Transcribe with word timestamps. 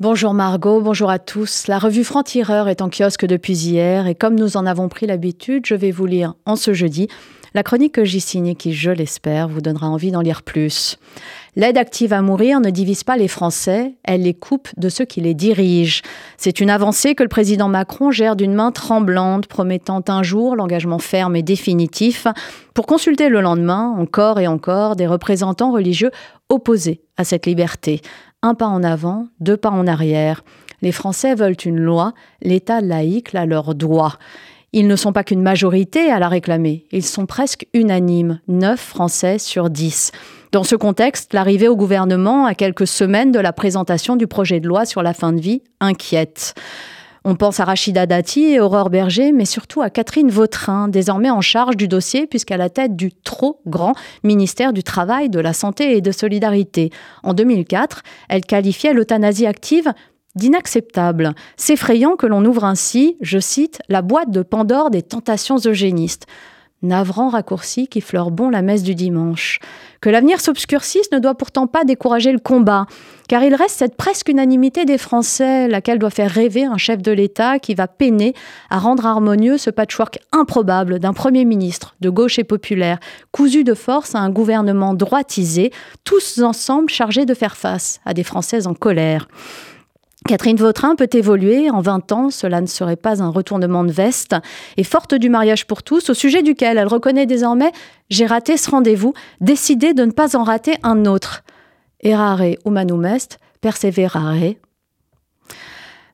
Bonjour 0.00 0.32
Margot, 0.32 0.80
bonjour 0.80 1.10
à 1.10 1.18
tous. 1.18 1.66
La 1.66 1.80
revue 1.80 2.04
Franc-Tireur 2.04 2.68
est 2.68 2.82
en 2.82 2.88
kiosque 2.88 3.26
depuis 3.26 3.54
hier 3.54 4.06
et 4.06 4.14
comme 4.14 4.36
nous 4.36 4.56
en 4.56 4.64
avons 4.64 4.88
pris 4.88 5.08
l'habitude, 5.08 5.66
je 5.66 5.74
vais 5.74 5.90
vous 5.90 6.06
lire 6.06 6.34
en 6.46 6.54
ce 6.54 6.72
jeudi 6.72 7.08
la 7.54 7.64
chronique 7.64 7.94
que 7.94 8.04
j'ai 8.04 8.20
signée 8.20 8.54
qui, 8.54 8.74
je 8.74 8.92
l'espère, 8.92 9.48
vous 9.48 9.60
donnera 9.60 9.88
envie 9.88 10.12
d'en 10.12 10.20
lire 10.20 10.42
plus. 10.42 10.98
L'aide 11.56 11.78
active 11.78 12.12
à 12.12 12.22
mourir 12.22 12.60
ne 12.60 12.70
divise 12.70 13.02
pas 13.02 13.16
les 13.16 13.26
Français, 13.26 13.96
elle 14.04 14.22
les 14.22 14.34
coupe 14.34 14.68
de 14.76 14.88
ceux 14.88 15.04
qui 15.04 15.20
les 15.20 15.34
dirigent. 15.34 16.02
C'est 16.36 16.60
une 16.60 16.70
avancée 16.70 17.16
que 17.16 17.24
le 17.24 17.28
président 17.28 17.68
Macron 17.68 18.12
gère 18.12 18.36
d'une 18.36 18.54
main 18.54 18.70
tremblante, 18.70 19.48
promettant 19.48 20.04
un 20.06 20.22
jour 20.22 20.54
l'engagement 20.54 21.00
ferme 21.00 21.34
et 21.34 21.42
définitif, 21.42 22.28
pour 22.74 22.86
consulter 22.86 23.28
le 23.28 23.40
lendemain, 23.40 23.92
encore 23.98 24.38
et 24.38 24.46
encore, 24.46 24.94
des 24.94 25.08
représentants 25.08 25.72
religieux 25.72 26.12
opposés 26.48 27.00
à 27.16 27.24
cette 27.24 27.46
liberté. 27.46 28.00
Un 28.42 28.54
pas 28.54 28.66
en 28.66 28.84
avant, 28.84 29.26
deux 29.40 29.56
pas 29.56 29.70
en 29.70 29.88
arrière. 29.88 30.44
Les 30.80 30.92
Français 30.92 31.34
veulent 31.34 31.56
une 31.64 31.80
loi, 31.80 32.12
l'État 32.40 32.80
laïque 32.80 33.32
la 33.32 33.46
leur 33.46 33.74
doit. 33.74 34.16
Ils 34.72 34.86
ne 34.86 34.94
sont 34.94 35.12
pas 35.12 35.24
qu'une 35.24 35.42
majorité 35.42 36.10
à 36.12 36.20
la 36.20 36.28
réclamer, 36.28 36.84
ils 36.92 37.04
sont 37.04 37.26
presque 37.26 37.66
unanimes, 37.74 38.40
9 38.46 38.78
Français 38.78 39.38
sur 39.38 39.70
10. 39.70 40.12
Dans 40.52 40.62
ce 40.62 40.76
contexte, 40.76 41.34
l'arrivée 41.34 41.66
au 41.66 41.74
gouvernement 41.74 42.46
à 42.46 42.54
quelques 42.54 42.86
semaines 42.86 43.32
de 43.32 43.40
la 43.40 43.52
présentation 43.52 44.14
du 44.14 44.28
projet 44.28 44.60
de 44.60 44.68
loi 44.68 44.86
sur 44.86 45.02
la 45.02 45.14
fin 45.14 45.32
de 45.32 45.40
vie 45.40 45.62
inquiète. 45.80 46.54
On 47.30 47.34
pense 47.34 47.60
à 47.60 47.66
Rachida 47.66 48.06
Dati 48.06 48.54
et 48.54 48.58
Aurore 48.58 48.88
Berger, 48.88 49.32
mais 49.32 49.44
surtout 49.44 49.82
à 49.82 49.90
Catherine 49.90 50.30
Vautrin, 50.30 50.88
désormais 50.88 51.28
en 51.28 51.42
charge 51.42 51.76
du 51.76 51.86
dossier 51.86 52.26
puisqu'à 52.26 52.56
la 52.56 52.70
tête 52.70 52.96
du 52.96 53.12
trop 53.12 53.60
grand 53.66 53.92
ministère 54.24 54.72
du 54.72 54.82
Travail, 54.82 55.28
de 55.28 55.38
la 55.38 55.52
Santé 55.52 55.94
et 55.94 56.00
de 56.00 56.10
Solidarité. 56.10 56.88
En 57.22 57.34
2004, 57.34 58.02
elle 58.30 58.46
qualifiait 58.46 58.94
l'euthanasie 58.94 59.44
active 59.44 59.92
d'inacceptable. 60.36 61.34
S'effrayant 61.58 62.16
que 62.16 62.26
l'on 62.26 62.46
ouvre 62.46 62.64
ainsi, 62.64 63.18
je 63.20 63.38
cite, 63.38 63.82
la 63.90 64.00
boîte 64.00 64.30
de 64.30 64.40
Pandore 64.40 64.88
des 64.88 65.02
tentations 65.02 65.58
eugénistes 65.66 66.24
navrant 66.82 67.28
raccourci 67.28 67.88
qui 67.88 68.00
fleure 68.00 68.30
bon 68.30 68.50
la 68.50 68.62
messe 68.62 68.82
du 68.82 68.94
dimanche. 68.94 69.58
Que 70.00 70.10
l'avenir 70.10 70.40
s'obscurcisse 70.40 71.10
ne 71.12 71.18
doit 71.18 71.34
pourtant 71.34 71.66
pas 71.66 71.84
décourager 71.84 72.30
le 72.30 72.38
combat, 72.38 72.86
car 73.28 73.42
il 73.42 73.54
reste 73.54 73.76
cette 73.78 73.96
presque 73.96 74.28
unanimité 74.28 74.84
des 74.84 74.98
Français, 74.98 75.66
laquelle 75.66 75.98
doit 75.98 76.10
faire 76.10 76.30
rêver 76.30 76.64
un 76.64 76.76
chef 76.76 77.02
de 77.02 77.10
l'État 77.10 77.58
qui 77.58 77.74
va 77.74 77.88
peiner 77.88 78.32
à 78.70 78.78
rendre 78.78 79.06
harmonieux 79.06 79.58
ce 79.58 79.70
patchwork 79.70 80.20
improbable 80.32 81.00
d'un 81.00 81.12
Premier 81.12 81.44
ministre 81.44 81.96
de 82.00 82.10
gauche 82.10 82.38
et 82.38 82.44
populaire, 82.44 83.00
cousu 83.32 83.64
de 83.64 83.74
force 83.74 84.14
à 84.14 84.20
un 84.20 84.30
gouvernement 84.30 84.94
droitisé, 84.94 85.72
tous 86.04 86.40
ensemble 86.40 86.90
chargés 86.90 87.26
de 87.26 87.34
faire 87.34 87.56
face 87.56 88.00
à 88.04 88.14
des 88.14 88.24
Français 88.24 88.66
en 88.66 88.74
colère. 88.74 89.26
Catherine 90.28 90.58
Vautrin 90.58 90.94
peut 90.94 91.08
évoluer. 91.14 91.70
En 91.70 91.80
20 91.80 92.12
ans, 92.12 92.30
cela 92.30 92.60
ne 92.60 92.66
serait 92.66 92.96
pas 92.96 93.22
un 93.22 93.30
retournement 93.30 93.82
de 93.82 93.90
veste. 93.90 94.36
Et 94.76 94.84
forte 94.84 95.14
du 95.14 95.30
mariage 95.30 95.66
pour 95.66 95.82
tous, 95.82 96.10
au 96.10 96.14
sujet 96.14 96.42
duquel 96.42 96.76
elle 96.76 96.86
reconnaît 96.86 97.24
désormais 97.24 97.72
J'ai 98.10 98.26
raté 98.26 98.58
ce 98.58 98.70
rendez-vous, 98.70 99.14
décidé 99.40 99.94
de 99.94 100.04
ne 100.04 100.10
pas 100.10 100.36
en 100.36 100.42
rater 100.42 100.74
un 100.82 101.06
autre. 101.06 101.44
Errare 102.00 102.42
humanum 102.66 103.06
est, 103.06 103.38
perseverare. 103.62 104.52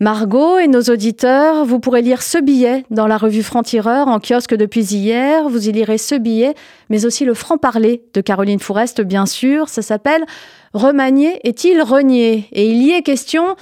Margot 0.00 0.58
et 0.58 0.66
nos 0.66 0.82
auditeurs, 0.82 1.64
vous 1.64 1.78
pourrez 1.78 2.02
lire 2.02 2.22
ce 2.22 2.38
billet 2.38 2.84
dans 2.90 3.06
la 3.06 3.16
revue 3.16 3.44
Franc-Tireur 3.44 4.08
en 4.08 4.18
kiosque 4.18 4.56
depuis 4.56 4.92
hier. 4.92 5.48
Vous 5.48 5.68
y 5.68 5.72
lirez 5.72 5.98
ce 5.98 6.16
billet, 6.16 6.54
mais 6.88 7.06
aussi 7.06 7.24
le 7.24 7.34
franc-parler 7.34 8.02
de 8.12 8.20
Caroline 8.20 8.58
Fourest, 8.58 9.02
bien 9.02 9.26
sûr. 9.26 9.68
Ça 9.68 9.82
s'appelle 9.82 10.24
Remanier 10.72 11.38
est-il 11.46 11.80
renié? 11.80 12.48
Et 12.50 12.66
il 12.66 12.82
y 12.82 12.90
est 12.90 13.02
question 13.02 13.54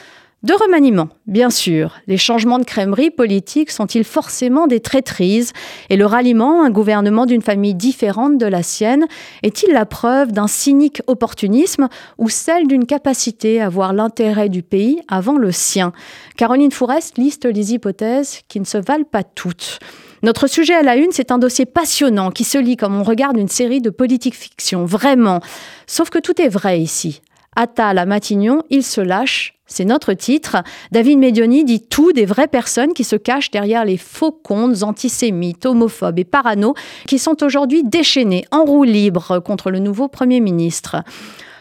de 0.44 0.52
remaniement, 0.52 1.08
bien 1.26 1.50
sûr. 1.50 1.96
Les 2.06 2.16
changements 2.16 2.60
de 2.60 2.64
crèmerie 2.64 3.10
politique 3.10 3.72
sont-ils 3.72 4.04
forcément 4.04 4.68
des 4.68 4.78
traîtrises? 4.78 5.52
Et 5.90 5.96
le 5.96 6.06
ralliement, 6.06 6.62
un 6.62 6.70
gouvernement 6.70 7.26
d'une 7.26 7.42
famille 7.42 7.74
différente 7.74 8.38
de 8.38 8.46
la 8.46 8.62
sienne, 8.62 9.06
est-il 9.42 9.72
la 9.72 9.84
preuve 9.84 10.30
d'un 10.30 10.46
cynique 10.46 11.02
opportunisme 11.08 11.88
ou 12.18 12.28
celle 12.28 12.68
d'une 12.68 12.86
capacité 12.86 13.60
à 13.60 13.68
voir 13.68 13.92
l'intérêt 13.92 14.48
du 14.48 14.62
pays 14.62 15.00
avant 15.08 15.38
le 15.38 15.50
sien? 15.50 15.92
Caroline 16.36 16.70
Fourest 16.70 17.18
liste 17.18 17.44
les 17.44 17.74
hypothèses 17.74 18.42
qui 18.46 18.60
ne 18.60 18.64
se 18.64 18.78
valent 18.78 19.08
pas 19.10 19.24
toutes. 19.24 19.80
Notre 20.22 20.46
sujet 20.46 20.74
à 20.74 20.82
la 20.82 20.96
une, 20.96 21.10
c'est 21.10 21.32
un 21.32 21.38
dossier 21.38 21.66
passionnant 21.66 22.30
qui 22.30 22.44
se 22.44 22.58
lit 22.58 22.76
comme 22.76 22.94
on 22.94 23.02
regarde 23.02 23.36
une 23.36 23.48
série 23.48 23.80
de 23.80 23.90
politique 23.90 24.36
fiction, 24.36 24.84
vraiment. 24.84 25.40
Sauf 25.88 26.10
que 26.10 26.18
tout 26.18 26.40
est 26.40 26.48
vrai 26.48 26.80
ici. 26.80 27.22
Attal 27.56 27.98
à 27.98 28.06
Matignon, 28.06 28.62
il 28.70 28.84
se 28.84 29.00
lâche, 29.00 29.57
c'est 29.68 29.84
notre 29.84 30.14
titre. 30.14 30.56
David 30.90 31.18
Medioni 31.18 31.64
dit 31.64 31.82
tout 31.82 32.12
des 32.12 32.26
vraies 32.26 32.48
personnes 32.48 32.94
qui 32.94 33.04
se 33.04 33.16
cachent 33.16 33.50
derrière 33.50 33.84
les 33.84 33.98
faux 33.98 34.32
comptes 34.32 34.82
antisémites, 34.82 35.66
homophobes 35.66 36.18
et 36.18 36.24
parano 36.24 36.74
qui 37.06 37.18
sont 37.18 37.42
aujourd'hui 37.44 37.84
déchaînés 37.84 38.44
en 38.50 38.64
roue 38.64 38.84
libre 38.84 39.38
contre 39.40 39.70
le 39.70 39.78
nouveau 39.78 40.08
Premier 40.08 40.40
ministre. 40.40 40.96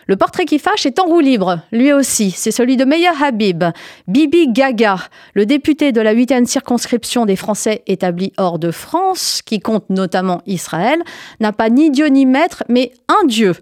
Le 0.07 0.15
portrait 0.15 0.45
qui 0.45 0.57
fâche 0.57 0.85
est 0.85 0.99
en 0.99 1.03
roue 1.03 1.19
libre, 1.19 1.59
lui 1.73 1.91
aussi. 1.91 2.31
C'est 2.31 2.51
celui 2.51 2.77
de 2.77 2.85
Meyer 2.85 3.09
Habib. 3.21 3.65
Bibi 4.07 4.47
Gaga, 4.47 4.99
le 5.33 5.45
député 5.45 5.91
de 5.91 5.99
la 5.99 6.13
huitième 6.13 6.45
circonscription 6.45 7.25
des 7.25 7.35
Français 7.35 7.83
établis 7.87 8.31
hors 8.37 8.57
de 8.57 8.71
France, 8.71 9.41
qui 9.45 9.59
compte 9.59 9.89
notamment 9.89 10.41
Israël, 10.45 11.03
n'a 11.41 11.51
pas 11.51 11.69
ni 11.69 11.91
Dieu 11.91 12.07
ni 12.07 12.25
maître, 12.25 12.63
mais 12.69 12.93
un 13.09 13.27
Dieu 13.27 13.53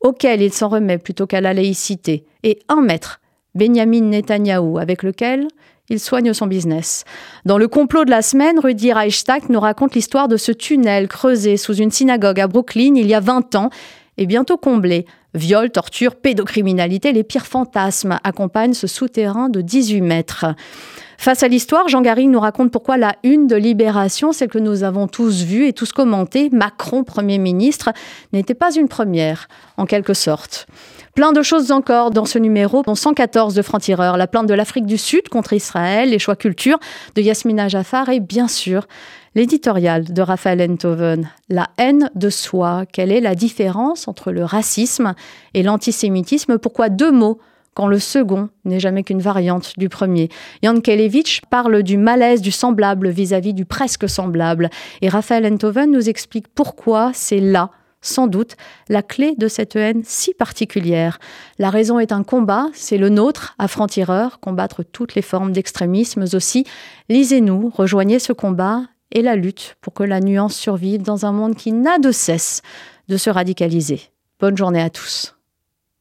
auquel 0.00 0.42
il 0.42 0.52
s'en 0.52 0.68
remet 0.68 0.98
plutôt 0.98 1.26
qu'à 1.26 1.40
la 1.40 1.54
laïcité, 1.54 2.26
et 2.42 2.58
un 2.68 2.82
maître, 2.82 3.20
Benjamin 3.56 4.02
Netanyahou, 4.02 4.78
avec 4.78 5.02
lequel 5.02 5.48
il 5.88 6.00
soigne 6.00 6.32
son 6.32 6.46
business. 6.46 7.04
Dans 7.44 7.58
le 7.58 7.68
complot 7.68 8.04
de 8.04 8.10
la 8.10 8.22
semaine, 8.22 8.58
Rudy 8.58 8.92
Reichstag 8.92 9.44
nous 9.48 9.60
raconte 9.60 9.94
l'histoire 9.94 10.28
de 10.28 10.36
ce 10.36 10.52
tunnel 10.52 11.08
creusé 11.08 11.56
sous 11.56 11.74
une 11.74 11.90
synagogue 11.90 12.40
à 12.40 12.48
Brooklyn 12.48 12.94
il 12.96 13.06
y 13.06 13.14
a 13.14 13.20
20 13.20 13.54
ans 13.54 13.70
et 14.18 14.26
bientôt 14.26 14.56
comblé. 14.56 15.06
Viol, 15.34 15.70
torture, 15.70 16.16
pédocriminalité, 16.16 17.12
les 17.12 17.24
pires 17.24 17.46
fantasmes 17.46 18.18
accompagnent 18.24 18.72
ce 18.72 18.86
souterrain 18.86 19.48
de 19.48 19.60
18 19.60 20.00
mètres. 20.00 20.46
Face 21.18 21.42
à 21.42 21.48
l'histoire, 21.48 21.88
Jean 21.88 22.02
Garry 22.02 22.26
nous 22.26 22.40
raconte 22.40 22.70
pourquoi 22.70 22.96
la 22.96 23.16
une 23.22 23.46
de 23.46 23.56
Libération, 23.56 24.32
celle 24.32 24.48
que 24.48 24.58
nous 24.58 24.82
avons 24.82 25.08
tous 25.08 25.42
vue 25.42 25.66
et 25.66 25.72
tous 25.72 25.92
commenté, 25.92 26.50
Macron 26.52 27.04
Premier 27.04 27.38
ministre, 27.38 27.92
n'était 28.32 28.54
pas 28.54 28.74
une 28.74 28.88
première, 28.88 29.48
en 29.76 29.86
quelque 29.86 30.14
sorte. 30.14 30.66
Plein 31.14 31.32
de 31.32 31.42
choses 31.42 31.72
encore 31.72 32.10
dans 32.10 32.26
ce 32.26 32.38
numéro, 32.38 32.82
dont 32.82 32.94
114 32.94 33.54
de 33.54 33.62
Franc-Tireur, 33.62 34.18
la 34.18 34.26
plainte 34.26 34.46
de 34.46 34.54
l'Afrique 34.54 34.84
du 34.84 34.98
Sud 34.98 35.28
contre 35.30 35.54
Israël, 35.54 36.10
les 36.10 36.18
choix 36.18 36.36
culture 36.36 36.78
de 37.14 37.22
Yasmina 37.22 37.68
Jaffar 37.68 38.10
et 38.10 38.20
bien 38.20 38.48
sûr 38.48 38.86
l'éditorial 39.36 40.04
de 40.04 40.22
Raphaël 40.22 40.62
Enthoven, 40.62 41.30
La 41.50 41.68
haine 41.76 42.10
de 42.14 42.30
soi, 42.30 42.84
quelle 42.90 43.12
est 43.12 43.20
la 43.20 43.34
différence 43.34 44.08
entre 44.08 44.32
le 44.32 44.44
racisme 44.44 45.14
et 45.52 45.62
l'antisémitisme, 45.62 46.58
pourquoi 46.58 46.88
deux 46.88 47.12
mots 47.12 47.38
quand 47.74 47.86
le 47.86 47.98
second 47.98 48.48
n'est 48.64 48.80
jamais 48.80 49.02
qu'une 49.02 49.20
variante 49.20 49.74
du 49.76 49.90
premier? 49.90 50.30
Jan 50.62 50.80
Kelevich 50.80 51.42
parle 51.50 51.82
du 51.82 51.98
malaise 51.98 52.40
du 52.40 52.50
semblable 52.50 53.10
vis-à-vis 53.10 53.52
du 53.52 53.66
presque 53.66 54.08
semblable. 54.08 54.70
Et 55.02 55.10
Raphaël 55.10 55.46
Enthoven 55.52 55.90
nous 55.90 56.08
explique 56.08 56.48
pourquoi 56.48 57.10
c'est 57.12 57.40
là, 57.40 57.70
sans 58.00 58.28
doute, 58.28 58.56
la 58.88 59.02
clé 59.02 59.34
de 59.36 59.48
cette 59.48 59.76
haine 59.76 60.00
si 60.02 60.32
particulière. 60.32 61.18
La 61.58 61.68
raison 61.68 61.98
est 61.98 62.12
un 62.12 62.22
combat, 62.22 62.68
c'est 62.72 62.96
le 62.96 63.10
nôtre, 63.10 63.54
à 63.58 63.68
franc-tireur, 63.68 64.40
combattre 64.40 64.82
toutes 64.82 65.14
les 65.14 65.20
formes 65.20 65.52
d'extrémisme 65.52 66.24
aussi. 66.32 66.64
Lisez-nous, 67.10 67.70
rejoignez 67.76 68.18
ce 68.18 68.32
combat 68.32 68.84
et 69.12 69.22
la 69.22 69.36
lutte 69.36 69.76
pour 69.80 69.92
que 69.92 70.02
la 70.02 70.20
nuance 70.20 70.56
survive 70.56 71.02
dans 71.02 71.26
un 71.26 71.32
monde 71.32 71.54
qui 71.54 71.72
n'a 71.72 71.98
de 71.98 72.10
cesse 72.10 72.62
de 73.08 73.16
se 73.16 73.30
radicaliser. 73.30 74.00
Bonne 74.40 74.56
journée 74.56 74.82
à 74.82 74.90
tous. 74.90 75.35